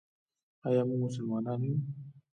آیا 0.67 0.81
موږ 0.87 0.99
مسلمانان 1.05 1.59
یو؟ 1.67 1.75